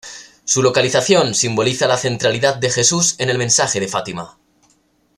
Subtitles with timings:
[0.45, 4.35] Su localización simboliza la centralidad de Jesús en el mensaje de Fátima.